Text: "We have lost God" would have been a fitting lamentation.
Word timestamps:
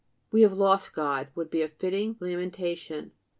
"We 0.31 0.41
have 0.41 0.53
lost 0.53 0.95
God" 0.95 1.27
would 1.35 1.45
have 1.45 1.51
been 1.51 1.61
a 1.63 1.67
fitting 1.67 2.17
lamentation. 2.19 3.11